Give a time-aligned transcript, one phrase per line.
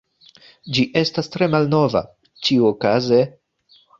[0.77, 2.03] Ĝi estas tre malnova.
[2.47, 3.23] Ĉiuokaze…